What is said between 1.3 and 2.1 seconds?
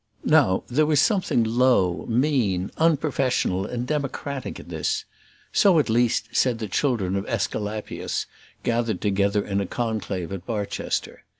low,